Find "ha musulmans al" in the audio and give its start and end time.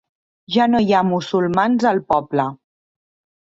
0.99-2.01